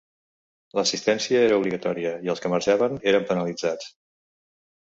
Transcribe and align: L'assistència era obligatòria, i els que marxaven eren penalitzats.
L'assistència 0.77 1.43
era 1.49 1.59
obligatòria, 1.61 2.15
i 2.29 2.33
els 2.35 2.43
que 2.47 2.53
marxaven 2.57 2.99
eren 3.13 3.29
penalitzats. 3.33 3.93